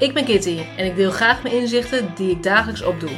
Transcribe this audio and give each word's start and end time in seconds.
Ik 0.00 0.14
ben 0.14 0.24
Kitty 0.24 0.58
en 0.76 0.84
ik 0.84 0.96
deel 0.96 1.10
graag 1.10 1.42
mijn 1.42 1.54
inzichten 1.54 2.12
die 2.14 2.30
ik 2.30 2.42
dagelijks 2.42 2.82
opdoe. 2.82 3.10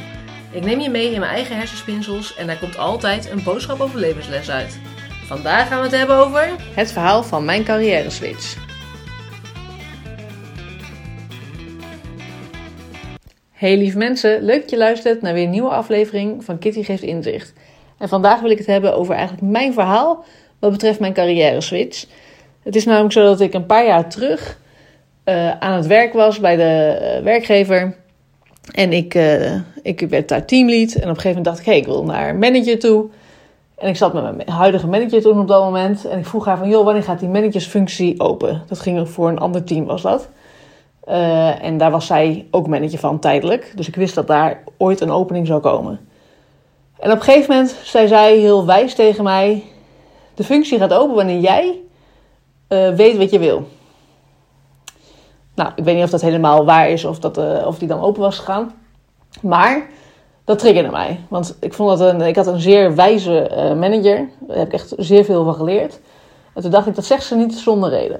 Ik 0.51 0.65
neem 0.65 0.79
je 0.79 0.89
mee 0.89 1.11
in 1.11 1.19
mijn 1.19 1.31
eigen 1.31 1.57
hersenspinsels 1.57 2.35
en 2.35 2.47
daar 2.47 2.59
komt 2.59 2.77
altijd 2.77 3.29
een 3.31 3.43
boodschap 3.43 3.79
over 3.79 3.99
levensles 3.99 4.49
uit. 4.49 4.79
Vandaag 5.25 5.67
gaan 5.67 5.77
we 5.77 5.83
het 5.83 5.95
hebben 5.95 6.15
over 6.15 6.49
het 6.75 6.91
verhaal 6.91 7.23
van 7.23 7.45
mijn 7.45 7.63
carrière 7.63 8.09
switch. 8.09 8.57
Hey 13.51 13.77
lieve 13.77 13.97
mensen, 13.97 14.43
leuk 14.43 14.61
dat 14.61 14.69
je 14.69 14.77
luistert 14.77 15.21
naar 15.21 15.33
weer 15.33 15.43
een 15.43 15.49
nieuwe 15.49 15.69
aflevering 15.69 16.43
van 16.43 16.59
Kitty 16.59 16.83
Geeft 16.83 17.03
Inzicht. 17.03 17.53
En 17.97 18.09
vandaag 18.09 18.39
wil 18.39 18.51
ik 18.51 18.57
het 18.57 18.67
hebben 18.67 18.95
over 18.95 19.15
eigenlijk 19.15 19.51
mijn 19.51 19.73
verhaal 19.73 20.25
wat 20.59 20.71
betreft 20.71 20.99
mijn 20.99 21.13
carrière 21.13 21.61
switch. 21.61 22.05
Het 22.63 22.75
is 22.75 22.85
namelijk 22.85 23.13
zo 23.13 23.23
dat 23.23 23.41
ik 23.41 23.53
een 23.53 23.65
paar 23.65 23.85
jaar 23.85 24.09
terug 24.09 24.61
uh, 25.25 25.57
aan 25.59 25.73
het 25.73 25.87
werk 25.87 26.13
was 26.13 26.39
bij 26.39 26.55
de 26.55 26.99
uh, 27.17 27.23
werkgever. 27.23 27.95
En 28.71 28.93
ik, 28.93 29.15
uh, 29.15 29.53
ik 29.81 29.99
werd 29.99 30.29
daar 30.29 30.45
teamlead. 30.45 30.91
En 30.91 31.01
op 31.01 31.07
een 31.09 31.15
gegeven 31.15 31.29
moment 31.29 31.45
dacht 31.45 31.59
ik, 31.59 31.65
hey, 31.65 31.77
ik 31.77 31.85
wil 31.85 32.03
naar 32.03 32.35
manager 32.35 32.79
toe. 32.79 33.05
En 33.77 33.89
ik 33.89 33.95
zat 33.95 34.13
met 34.13 34.35
mijn 34.35 34.49
huidige 34.49 34.87
manager 34.87 35.21
toen 35.21 35.39
op 35.39 35.47
dat 35.47 35.63
moment. 35.63 36.05
En 36.05 36.19
ik 36.19 36.25
vroeg 36.25 36.45
haar 36.45 36.57
van, 36.57 36.69
joh, 36.69 36.85
wanneer 36.85 37.03
gaat 37.03 37.19
die 37.19 37.29
managersfunctie 37.29 38.19
open? 38.19 38.63
Dat 38.67 38.79
ging 38.79 39.09
voor 39.09 39.29
een 39.29 39.39
ander 39.39 39.63
team, 39.63 39.85
was 39.85 40.01
dat. 40.01 40.29
en 41.61 41.77
daar 41.77 41.91
was 41.91 42.05
zij 42.05 42.47
ook 42.51 42.67
manager 42.67 42.99
van, 42.99 43.19
tijdelijk. 43.19 43.71
Dus 43.75 43.87
ik 43.87 43.95
wist 43.95 44.15
dat 44.15 44.27
daar 44.27 44.63
ooit 44.77 45.01
een 45.01 45.11
opening 45.11 45.47
zou 45.47 45.61
komen. 45.61 45.99
En 46.99 47.11
op 47.11 47.17
een 47.17 47.23
gegeven 47.23 47.55
moment 47.55 47.75
zei 47.83 48.07
zij 48.07 48.37
heel 48.37 48.65
wijs 48.65 48.95
tegen 48.95 49.23
mij... 49.23 49.63
De 50.33 50.43
functie 50.43 50.77
gaat 50.77 50.93
open 50.93 51.15
wanneer 51.15 51.39
jij 51.39 51.79
weet 52.95 53.17
wat 53.17 53.31
je 53.31 53.39
wil. 53.39 53.67
Nou, 55.55 55.71
ik 55.75 55.83
weet 55.83 55.95
niet 55.95 56.03
of 56.03 56.09
dat 56.09 56.21
helemaal 56.21 56.65
waar 56.65 56.89
is 56.89 57.05
of, 57.05 57.19
dat, 57.19 57.37
uh, 57.37 57.67
of 57.67 57.77
die 57.77 57.87
dan 57.87 58.01
open 58.01 58.21
was 58.21 58.37
gegaan. 58.37 58.71
Maar 59.41 59.89
dat 60.43 60.59
triggerde 60.59 60.89
mij. 60.89 61.19
Want 61.29 61.55
ik, 61.59 61.73
vond 61.73 61.97
dat 61.97 62.13
een, 62.13 62.21
ik 62.21 62.35
had 62.35 62.47
een 62.47 62.59
zeer 62.59 62.95
wijze 62.95 63.49
uh, 63.51 63.79
manager. 63.79 64.29
Daar 64.39 64.57
heb 64.57 64.67
ik 64.67 64.73
echt 64.73 64.93
zeer 64.97 65.25
veel 65.25 65.43
van 65.43 65.55
geleerd. 65.55 65.99
En 66.53 66.61
toen 66.61 66.71
dacht 66.71 66.87
ik, 66.87 66.95
dat 66.95 67.05
zegt 67.05 67.23
ze 67.23 67.35
niet 67.35 67.55
zonder 67.55 67.89
reden. 67.89 68.17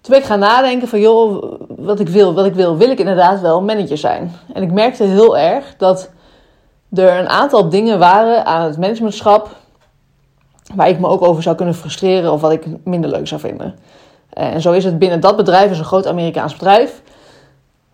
Toen 0.00 0.14
ben 0.14 0.18
ik 0.18 0.24
gaan 0.24 0.38
nadenken 0.38 0.88
van, 0.88 1.00
joh, 1.00 1.54
wat 1.68 2.00
ik 2.00 2.08
wil, 2.08 2.34
wat 2.34 2.46
ik 2.46 2.54
wil. 2.54 2.76
Wil 2.76 2.90
ik 2.90 2.98
inderdaad 2.98 3.40
wel 3.40 3.62
manager 3.62 3.98
zijn? 3.98 4.32
En 4.52 4.62
ik 4.62 4.72
merkte 4.72 5.04
heel 5.04 5.38
erg 5.38 5.74
dat 5.78 6.10
er 6.92 7.18
een 7.18 7.28
aantal 7.28 7.68
dingen 7.68 7.98
waren 7.98 8.44
aan 8.44 8.64
het 8.64 8.78
managementschap... 8.78 9.56
waar 10.74 10.88
ik 10.88 11.00
me 11.00 11.08
ook 11.08 11.22
over 11.22 11.42
zou 11.42 11.56
kunnen 11.56 11.74
frustreren 11.74 12.32
of 12.32 12.40
wat 12.40 12.52
ik 12.52 12.66
minder 12.84 13.10
leuk 13.10 13.26
zou 13.26 13.40
vinden. 13.40 13.78
Eh, 14.36 14.54
en 14.54 14.60
zo 14.60 14.72
is 14.72 14.84
het 14.84 14.98
binnen 14.98 15.20
dat 15.20 15.36
bedrijf, 15.36 15.70
is 15.70 15.78
een 15.78 15.84
groot 15.84 16.06
Amerikaans 16.06 16.52
bedrijf. 16.52 17.02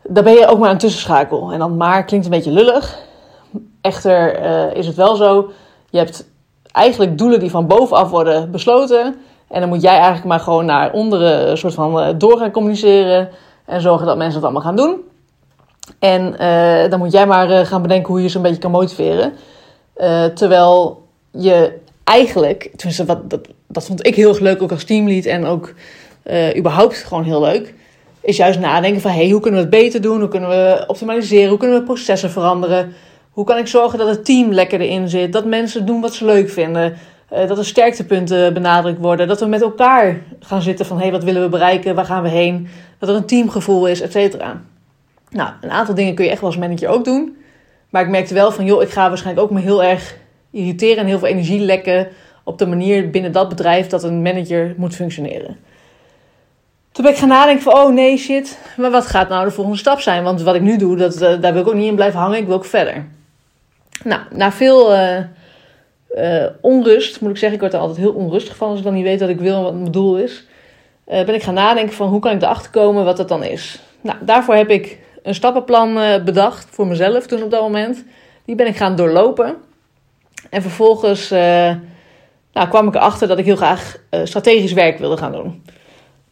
Daar 0.03 0.23
ben 0.23 0.33
je 0.33 0.47
ook 0.47 0.59
maar 0.59 0.71
een 0.71 0.79
tussenschakel. 0.79 1.53
En 1.53 1.59
dan 1.59 1.77
maar 1.77 2.05
klinkt 2.05 2.27
een 2.27 2.33
beetje 2.33 2.51
lullig. 2.51 2.99
Echter 3.81 4.41
uh, 4.43 4.75
is 4.75 4.87
het 4.87 4.97
wel 4.97 5.17
zo, 5.17 5.51
je 5.91 5.99
hebt 5.99 6.25
eigenlijk 6.73 7.19
doelen 7.19 7.41
die 7.41 7.51
van 7.51 7.67
bovenaf 7.67 8.11
worden 8.11 8.51
besloten. 8.51 9.17
En 9.49 9.61
dan 9.61 9.69
moet 9.69 9.83
jij 9.83 9.95
eigenlijk 9.95 10.25
maar 10.25 10.41
gewoon 10.41 10.65
naar 10.65 10.93
onderen 10.93 11.51
een 11.51 11.59
soort 11.59 11.75
van 11.75 11.99
uh, 11.99 12.09
door 12.17 12.39
gaan 12.39 12.51
communiceren. 12.51 13.29
En 13.65 13.81
zorgen 13.81 14.07
dat 14.07 14.17
mensen 14.17 14.35
het 14.35 14.45
allemaal 14.45 14.63
gaan 14.63 14.77
doen. 14.77 15.01
En 15.99 16.35
dan 16.91 16.99
moet 16.99 17.13
jij 17.13 17.27
maar 17.27 17.67
gaan 17.67 17.83
bedenken 17.83 18.13
hoe 18.13 18.23
je 18.23 18.29
ze 18.29 18.37
een 18.37 18.43
beetje 18.43 18.59
kan 18.59 18.71
motiveren. 18.71 19.33
terwijl 20.35 21.07
je 21.31 21.79
eigenlijk, 22.05 22.71
tenminste 22.77 23.05
wat, 23.05 23.31
dat, 23.31 23.49
dat 23.67 23.85
vond 23.85 24.07
ik 24.07 24.15
heel 24.15 24.37
leuk 24.41 24.63
ook 24.63 24.71
als 24.71 24.85
teamlead 24.85 25.25
en 25.25 25.47
ook 25.47 25.75
uh, 26.27 26.57
überhaupt 26.57 26.97
gewoon 26.97 27.25
heel 27.25 27.41
leuk, 27.41 27.75
is 28.21 28.37
juist 28.37 28.59
nadenken 28.59 29.01
van 29.01 29.11
hey, 29.11 29.31
hoe 29.31 29.41
kunnen 29.41 29.61
we 29.61 29.67
het 29.67 29.83
beter 29.83 30.01
doen? 30.01 30.21
Hoe 30.21 30.29
kunnen 30.29 30.49
we 30.49 30.85
optimaliseren? 30.87 31.49
Hoe 31.49 31.59
kunnen 31.59 31.79
we 31.79 31.85
processen 31.85 32.31
veranderen? 32.31 32.93
Hoe 33.31 33.45
kan 33.45 33.59
ik 33.59 33.67
zorgen 33.67 33.99
dat 33.99 34.09
het 34.09 34.25
team 34.25 34.53
lekker 34.53 34.81
erin 34.81 35.09
zit? 35.09 35.33
Dat 35.33 35.45
mensen 35.45 35.87
doen 35.87 36.01
wat 36.01 36.15
ze 36.15 36.25
leuk 36.25 36.51
vinden? 36.51 36.95
Uh, 37.33 37.49
dat 37.49 37.59
er 37.59 37.65
sterktepunten 37.65 38.55
benadrukt 38.55 38.99
worden? 38.99 39.29
Dat 39.29 39.41
we 39.41 39.47
met 39.47 39.63
elkaar 39.63 40.21
gaan 40.41 40.63
zitten 40.63 40.87
van 40.87 40.99
hey, 40.99 41.11
wat 41.11 41.25
willen 41.25 41.43
we 41.43 41.49
bereiken? 41.49 41.95
Waar 41.95 42.05
gaan 42.05 42.23
we 42.23 42.29
heen? 42.29 42.69
Dat 42.99 43.09
er 43.09 43.15
een 43.15 43.27
teamgevoel 43.27 43.87
is, 43.87 44.01
et 44.01 44.13
cetera. 44.13 44.61
Nou, 45.31 45.51
een 45.61 45.71
aantal 45.71 45.95
dingen 45.95 46.15
kun 46.15 46.25
je 46.25 46.31
echt 46.31 46.41
wel 46.41 46.51
als 46.51 46.59
manager 46.59 46.89
ook 46.89 47.05
doen. 47.05 47.37
Maar 47.91 48.03
ik 48.03 48.09
merkte 48.09 48.35
wel 48.35 48.53
van, 48.53 48.65
joh, 48.65 48.83
ik 48.83 48.91
ga 48.91 49.09
waarschijnlijk 49.09 49.47
ook 49.47 49.53
me 49.53 49.61
heel 49.61 49.83
erg 49.83 50.17
irriteren 50.51 50.97
en 50.97 51.07
heel 51.07 51.19
veel 51.19 51.29
energie 51.29 51.61
lekken 51.61 52.09
op 52.45 52.59
de 52.59 52.67
manier 52.67 53.11
binnen 53.11 53.33
dat 53.33 53.49
bedrijf 53.49 53.87
dat 53.87 54.03
een 54.03 54.23
manager 54.23 54.75
moet 54.77 54.95
functioneren. 54.95 55.57
Toen 56.93 57.05
ben 57.05 57.13
ik 57.13 57.19
gaan 57.19 57.29
nadenken 57.29 57.63
van, 57.63 57.75
oh 57.75 57.93
nee, 57.93 58.17
shit, 58.17 58.59
maar 58.77 58.91
wat 58.91 59.07
gaat 59.07 59.29
nou 59.29 59.45
de 59.45 59.51
volgende 59.51 59.79
stap 59.79 60.01
zijn? 60.01 60.23
Want 60.23 60.43
wat 60.43 60.55
ik 60.55 60.61
nu 60.61 60.77
doe, 60.77 60.97
dat, 60.97 61.23
uh, 61.23 61.41
daar 61.41 61.53
wil 61.53 61.63
ik 61.63 61.69
ook 61.69 61.75
niet 61.75 61.89
in 61.89 61.95
blijven 61.95 62.21
hangen, 62.21 62.39
ik 62.39 62.47
wil 62.47 62.55
ook 62.55 62.65
verder. 62.65 63.07
Nou, 64.05 64.21
na 64.31 64.53
veel 64.53 64.93
uh, 64.93 65.19
uh, 66.15 66.47
onrust, 66.61 67.21
moet 67.21 67.31
ik 67.31 67.37
zeggen, 67.37 67.55
ik 67.55 67.61
word 67.61 67.73
er 67.73 67.81
altijd 67.81 67.99
heel 67.99 68.13
onrustig 68.13 68.57
van 68.57 68.69
als 68.69 68.79
ik 68.79 68.85
dan 68.85 68.95
niet 68.95 69.05
weet 69.05 69.21
wat 69.21 69.29
ik 69.29 69.41
wil 69.41 69.57
en 69.57 69.63
wat 69.63 69.75
mijn 69.75 69.93
doel 69.93 70.17
is. 70.17 70.47
ben 71.05 71.35
ik 71.35 71.43
gaan 71.43 71.55
nadenken 71.55 71.95
van, 71.95 72.09
hoe 72.09 72.21
kan 72.21 72.35
ik 72.35 72.43
erachter 72.43 72.71
komen 72.71 73.05
wat 73.05 73.17
dat 73.17 73.29
dan 73.29 73.45
is? 73.45 73.79
Nou, 74.01 74.19
daarvoor 74.21 74.55
heb 74.55 74.71
ik 74.71 74.99
een 75.23 75.35
stappenplan 75.35 75.95
bedacht 76.25 76.67
voor 76.71 76.87
mezelf 76.87 77.27
toen 77.27 77.43
op 77.43 77.51
dat 77.51 77.61
moment. 77.63 78.05
Die 78.45 78.55
ben 78.55 78.67
ik 78.67 78.77
gaan 78.77 78.97
doorlopen. 78.97 79.55
En 80.51 80.63
vervolgens 80.63 81.31
nou, 82.53 82.69
kwam 82.69 82.89
ik 82.89 82.95
erachter 82.95 83.29
dat 83.29 83.39
ik 83.39 83.45
heel 83.45 83.57
graag 83.57 83.97
strategisch 84.25 84.73
werk 84.73 84.99
wilde 84.99 85.17
gaan 85.17 85.33
doen 85.33 85.63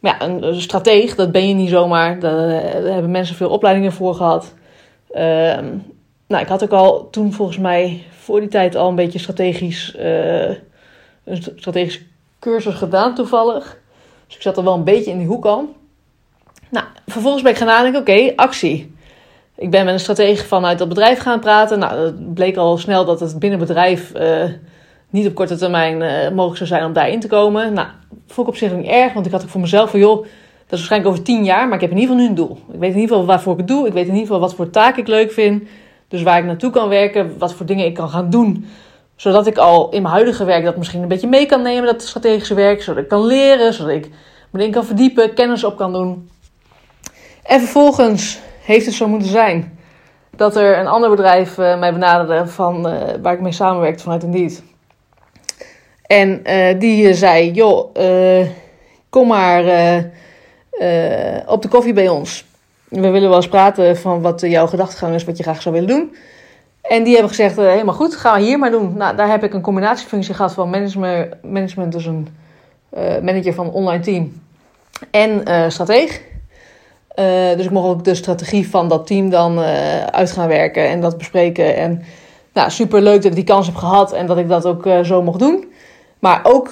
ja, 0.01 0.21
een 0.21 0.61
strateeg, 0.61 1.15
dat 1.15 1.31
ben 1.31 1.47
je 1.47 1.53
niet 1.53 1.69
zomaar. 1.69 2.19
Daar, 2.19 2.49
hebben 2.71 3.11
mensen 3.11 3.35
veel 3.35 3.49
opleidingen 3.49 3.91
voor 3.91 4.15
gehad. 4.15 4.53
Uh, 5.11 5.19
nou, 6.27 6.43
ik 6.43 6.47
had 6.47 6.63
ook 6.63 6.71
al 6.71 7.09
toen 7.09 7.33
volgens 7.33 7.57
mij 7.57 8.03
voor 8.09 8.39
die 8.39 8.49
tijd 8.49 8.75
al 8.75 8.89
een 8.89 8.95
beetje 8.95 9.19
strategisch, 9.19 9.95
uh, 9.99 10.49
een 11.23 11.43
strategische 11.55 12.01
cursus 12.39 12.73
gedaan 12.73 13.15
toevallig. 13.15 13.77
Dus 14.27 14.35
ik 14.35 14.41
zat 14.41 14.57
er 14.57 14.63
wel 14.63 14.73
een 14.73 14.83
beetje 14.83 15.11
in 15.11 15.17
die 15.17 15.27
hoek 15.27 15.45
al. 15.45 15.75
Nou, 16.69 16.85
vervolgens 17.07 17.43
ben 17.43 17.51
ik 17.51 17.57
gaan 17.57 17.67
nadenken, 17.67 18.01
oké, 18.01 18.33
actie. 18.35 18.95
Ik 19.55 19.71
ben 19.71 19.85
met 19.85 19.93
een 19.93 19.99
stratege 19.99 20.45
vanuit 20.45 20.77
dat 20.77 20.89
bedrijf 20.89 21.19
gaan 21.19 21.39
praten. 21.39 21.79
Nou, 21.79 21.99
het 21.99 22.33
bleek 22.33 22.57
al 22.57 22.77
snel 22.77 23.05
dat 23.05 23.19
het 23.19 23.39
binnen 23.39 23.59
bedrijf 23.59 24.15
uh, 24.15 24.43
niet 25.09 25.27
op 25.27 25.35
korte 25.35 25.55
termijn 25.55 25.97
mogelijk 26.33 26.57
zou 26.57 26.69
zijn 26.69 26.85
om 26.85 26.93
daarin 26.93 27.19
te 27.19 27.27
komen. 27.27 27.73
Nou, 27.73 27.87
vond 28.31 28.47
ik 28.47 28.53
op 28.53 28.59
zich 28.59 28.75
niet 28.75 28.87
erg, 28.87 29.13
want 29.13 29.25
ik 29.25 29.31
had 29.31 29.43
ook 29.43 29.49
voor 29.49 29.61
mezelf 29.61 29.89
van 29.89 29.99
joh, 29.99 30.21
dat 30.71 30.79
is 30.79 30.87
waarschijnlijk 30.87 31.11
over 31.11 31.23
tien 31.23 31.43
jaar, 31.43 31.65
maar 31.65 31.75
ik 31.75 31.81
heb 31.81 31.91
in 31.91 31.97
ieder 31.97 32.15
geval 32.15 32.23
nu 32.23 32.29
een 32.29 32.47
doel. 32.47 32.57
Ik 32.73 32.79
weet 32.79 32.93
in 32.93 32.99
ieder 32.99 33.15
geval 33.15 33.25
waarvoor 33.25 33.53
ik 33.53 33.59
het 33.59 33.67
doe. 33.67 33.87
Ik 33.87 33.93
weet 33.93 34.07
in 34.07 34.13
ieder 34.13 34.25
geval 34.25 34.39
wat 34.39 34.55
voor 34.55 34.69
taak 34.69 34.97
ik 34.97 35.07
leuk 35.07 35.31
vind. 35.31 35.63
Dus 36.07 36.23
waar 36.23 36.37
ik 36.37 36.45
naartoe 36.45 36.71
kan 36.71 36.89
werken, 36.89 37.37
wat 37.37 37.53
voor 37.53 37.65
dingen 37.65 37.85
ik 37.85 37.93
kan 37.93 38.09
gaan 38.09 38.29
doen. 38.29 38.65
Zodat 39.15 39.47
ik 39.47 39.57
al 39.57 39.89
in 39.89 40.01
mijn 40.01 40.13
huidige 40.13 40.45
werk 40.45 40.63
dat 40.63 40.77
misschien 40.77 41.01
een 41.01 41.07
beetje 41.07 41.27
mee 41.27 41.45
kan 41.45 41.61
nemen, 41.61 41.85
dat 41.85 42.01
strategische 42.01 42.53
werk. 42.53 42.81
Zodat 42.81 43.03
ik 43.03 43.09
kan 43.09 43.25
leren, 43.25 43.73
zodat 43.73 43.91
ik 43.91 44.09
me 44.49 44.59
erin 44.59 44.71
kan 44.71 44.85
verdiepen, 44.85 45.33
kennis 45.33 45.63
op 45.63 45.77
kan 45.77 45.93
doen. 45.93 46.29
En 47.43 47.59
vervolgens 47.59 48.39
heeft 48.61 48.85
het 48.85 48.95
zo 48.95 49.07
moeten 49.07 49.29
zijn 49.29 49.79
dat 50.35 50.55
er 50.55 50.77
een 50.77 50.87
ander 50.87 51.09
bedrijf 51.09 51.57
uh, 51.57 51.79
mij 51.79 51.93
benaderde 51.93 52.47
van, 52.47 52.87
uh, 52.87 52.93
waar 53.21 53.33
ik 53.33 53.41
mee 53.41 53.51
samenwerkte 53.51 54.03
vanuit 54.03 54.23
Indeed. 54.23 54.63
En 56.11 56.41
uh, 56.43 56.79
die 56.79 57.13
zei, 57.13 57.51
joh, 57.51 57.89
uh, 57.97 58.47
kom 59.09 59.27
maar 59.27 59.63
op 61.47 61.61
de 61.61 61.67
koffie 61.67 61.93
bij 61.93 62.09
ons. 62.09 62.45
We 62.87 63.09
willen 63.09 63.29
wel 63.29 63.35
eens 63.35 63.47
praten 63.47 63.97
van 63.97 64.21
wat 64.21 64.41
jouw 64.41 64.67
gedachtegang 64.67 65.15
is, 65.15 65.23
wat 65.23 65.37
je 65.37 65.43
graag 65.43 65.61
zou 65.61 65.75
willen 65.75 65.89
doen. 65.89 66.15
En 66.81 67.03
die 67.03 67.11
hebben 67.11 67.29
gezegd, 67.29 67.55
helemaal 67.55 67.95
goed, 67.95 68.15
gaan 68.15 68.39
we 68.39 68.45
hier 68.45 68.59
maar 68.59 68.71
doen. 68.71 68.93
Nou, 68.97 69.15
daar 69.15 69.29
heb 69.29 69.43
ik 69.43 69.53
een 69.53 69.61
combinatiefunctie 69.61 70.33
gehad 70.33 70.53
van 70.53 70.69
management, 70.69 71.43
management 71.43 71.91
dus 71.91 72.05
een 72.05 72.27
manager 73.23 73.53
van 73.53 73.65
een 73.65 73.71
online 73.71 74.03
team 74.03 74.41
en 75.11 75.43
strateeg. 75.71 76.21
dus 77.55 77.65
ik 77.65 77.71
mocht 77.71 77.87
ook 77.87 78.03
de 78.03 78.15
strategie 78.15 78.69
van 78.69 78.87
dat 78.87 79.07
team 79.07 79.29
dan 79.29 79.59
uit 80.11 80.31
gaan 80.31 80.47
werken 80.47 80.87
en 80.87 81.01
dat 81.01 81.17
bespreken. 81.17 81.75
En 81.75 82.03
nou, 82.53 82.69
super 82.69 83.01
leuk 83.01 83.21
dat 83.21 83.31
ik 83.31 83.35
die 83.35 83.43
kans 83.43 83.65
heb 83.65 83.75
gehad 83.75 84.13
en 84.13 84.25
dat 84.25 84.37
ik 84.37 84.47
dat 84.47 84.65
ook 84.65 84.89
zo 85.03 85.21
mocht 85.21 85.39
doen. 85.39 85.70
Maar 86.21 86.39
ook 86.43 86.71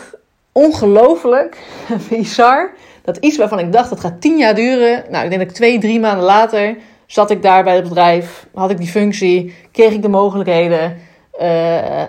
ongelooflijk 0.51 1.57
bizar 2.09 2.71
dat 3.03 3.17
iets 3.17 3.37
waarvan 3.37 3.59
ik 3.59 3.71
dacht 3.71 3.89
dat 3.89 3.99
gaat 3.99 4.21
tien 4.21 4.37
jaar 4.37 4.55
duren. 4.55 5.03
Nou, 5.09 5.23
ik 5.23 5.29
denk 5.29 5.41
dat 5.41 5.49
ik 5.49 5.55
twee, 5.55 5.79
drie 5.79 5.99
maanden 5.99 6.25
later 6.25 6.77
zat 7.05 7.31
ik 7.31 7.41
daar 7.41 7.63
bij 7.63 7.75
het 7.75 7.83
bedrijf, 7.83 8.47
had 8.53 8.69
ik 8.69 8.77
die 8.77 8.87
functie, 8.87 9.55
kreeg 9.71 9.93
ik 9.93 10.01
de 10.01 10.09
mogelijkheden. 10.09 10.97
Uh, 11.41 11.47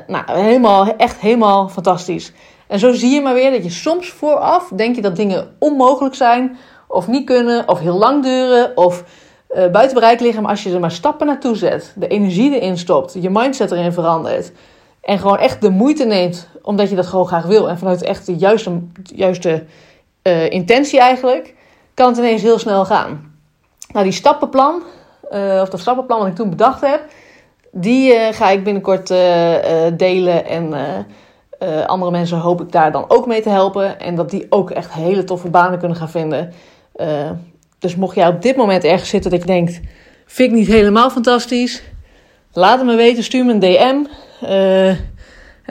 nou, 0.06 0.24
helemaal, 0.26 0.96
echt 0.96 1.20
helemaal 1.20 1.68
fantastisch. 1.68 2.32
En 2.66 2.78
zo 2.78 2.92
zie 2.92 3.10
je 3.10 3.20
maar 3.20 3.34
weer 3.34 3.50
dat 3.50 3.64
je 3.64 3.70
soms 3.70 4.10
vooraf 4.10 4.68
denk 4.68 4.94
je 4.94 5.02
dat 5.02 5.16
dingen 5.16 5.56
onmogelijk 5.58 6.14
zijn, 6.14 6.58
of 6.88 7.08
niet 7.08 7.26
kunnen, 7.26 7.68
of 7.68 7.78
heel 7.78 7.98
lang 7.98 8.22
duren, 8.22 8.76
of 8.76 9.04
uh, 9.50 9.66
buiten 9.66 9.94
bereik 9.94 10.20
liggen. 10.20 10.42
Maar 10.42 10.50
als 10.50 10.62
je 10.62 10.72
er 10.72 10.80
maar 10.80 10.90
stappen 10.90 11.26
naartoe 11.26 11.56
zet, 11.56 11.92
de 11.96 12.08
energie 12.08 12.60
erin 12.60 12.78
stopt, 12.78 13.16
je 13.20 13.30
mindset 13.30 13.70
erin 13.70 13.92
verandert, 13.92 14.52
en 15.00 15.18
gewoon 15.18 15.38
echt 15.38 15.60
de 15.60 15.70
moeite 15.70 16.04
neemt 16.04 16.48
omdat 16.62 16.90
je 16.90 16.96
dat 16.96 17.06
gewoon 17.06 17.26
graag 17.26 17.46
wil. 17.46 17.68
En 17.68 17.78
vanuit 17.78 18.02
echt 18.02 18.26
de 18.26 18.36
juiste, 18.36 18.82
juiste 19.02 19.64
uh, 20.22 20.50
intentie 20.50 21.00
eigenlijk. 21.00 21.54
Kan 21.94 22.08
het 22.08 22.18
ineens 22.18 22.42
heel 22.42 22.58
snel 22.58 22.84
gaan. 22.84 23.34
Nou, 23.92 24.04
die 24.04 24.12
stappenplan, 24.14 24.82
of 25.30 25.68
dat 25.68 25.80
stappenplan 25.80 26.18
wat 26.18 26.28
ik 26.28 26.34
toen 26.34 26.50
bedacht 26.50 26.80
heb, 26.80 27.04
die 27.72 28.14
ga 28.32 28.50
ik 28.50 28.64
binnenkort 28.64 29.08
delen 29.98 30.46
en 30.46 30.74
andere 31.86 32.10
mensen 32.10 32.38
hoop 32.38 32.60
ik 32.60 32.72
daar 32.72 32.92
dan 32.92 33.04
ook 33.08 33.26
mee 33.26 33.42
te 33.42 33.48
helpen. 33.48 34.00
En 34.00 34.14
dat 34.14 34.30
die 34.30 34.46
ook 34.48 34.70
echt 34.70 34.92
hele 34.92 35.24
toffe 35.24 35.48
banen 35.48 35.78
kunnen 35.78 35.96
gaan 35.96 36.10
vinden. 36.10 36.52
Dus 37.78 37.96
mocht 37.96 38.14
jij 38.14 38.28
op 38.28 38.42
dit 38.42 38.56
moment 38.56 38.84
ergens 38.84 39.08
zitten 39.08 39.30
dat 39.30 39.40
je 39.40 39.46
denkt... 39.46 39.80
vind 40.26 40.50
ik 40.50 40.58
niet 40.58 40.66
helemaal 40.66 41.10
fantastisch... 41.10 41.82
laat 42.52 42.78
het 42.78 42.86
me 42.86 42.94
weten, 42.94 43.24
stuur 43.24 43.44
me 43.44 43.52
een 43.52 43.60
DM. 43.60 44.04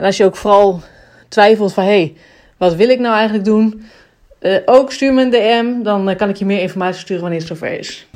en 0.00 0.04
als 0.04 0.16
je 0.16 0.24
ook 0.24 0.36
vooral 0.36 0.82
twijfelt 1.28 1.72
van... 1.72 1.84
hey, 1.84 2.14
wat 2.56 2.74
wil 2.74 2.88
ik 2.88 2.98
nou 2.98 3.14
eigenlijk 3.14 3.44
doen? 3.44 3.84
ook 4.64 4.92
stuur 4.92 5.12
me 5.12 5.22
een 5.22 5.30
DM, 5.30 5.82
dan 5.82 6.16
kan 6.16 6.28
ik 6.28 6.36
je 6.36 6.44
meer 6.44 6.60
informatie 6.60 7.00
sturen 7.00 7.22
wanneer 7.22 7.38
het 7.38 7.48
zover 7.48 7.78
is. 7.78 8.06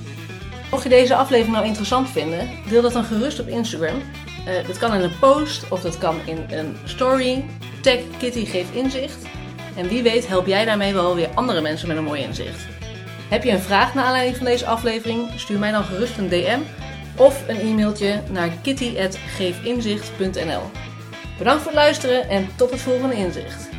Mocht 0.71 0.83
je 0.83 0.89
deze 0.89 1.15
aflevering 1.15 1.55
nou 1.55 1.67
interessant 1.67 2.11
vinden... 2.11 2.49
deel 2.69 2.83
dat 2.83 2.93
dan 2.93 3.05
gerust 3.05 3.41
op 3.41 3.49
Instagram... 3.49 4.03
Uh, 4.49 4.67
dat 4.67 4.79
kan 4.79 4.95
in 4.95 5.01
een 5.01 5.19
post 5.21 5.71
of 5.71 5.81
dat 5.81 5.99
kan 5.99 6.17
in 6.27 6.39
een 6.51 6.77
story. 6.85 7.45
Tag 7.83 7.99
Kitty 8.19 8.45
geeft 8.45 8.75
inzicht. 8.75 9.27
En 9.77 9.89
wie 9.89 10.03
weet 10.03 10.29
help 10.29 10.47
jij 10.47 10.65
daarmee 10.65 10.95
wel 10.95 11.15
weer 11.15 11.29
andere 11.35 11.61
mensen 11.61 11.89
met 11.89 11.97
een 11.97 12.05
mooi 12.05 12.23
inzicht. 12.23 12.67
Heb 13.29 13.45
je 13.45 13.51
een 13.51 13.61
vraag 13.61 13.95
naar 13.95 14.05
aanleiding 14.05 14.37
van 14.37 14.47
deze 14.47 14.67
aflevering? 14.67 15.31
Stuur 15.37 15.59
mij 15.59 15.71
dan 15.71 15.85
gerust 15.85 16.19
een 16.19 16.29
DM 16.29 16.59
of 17.17 17.49
een 17.49 17.61
e-mailtje 17.61 18.21
naar 18.31 18.49
kitty.geefinzicht.nl 18.63 20.63
Bedankt 21.39 21.63
voor 21.63 21.73
het 21.73 21.81
luisteren 21.81 22.29
en 22.29 22.49
tot 22.57 22.71
het 22.71 22.81
volgende 22.81 23.15
inzicht. 23.15 23.74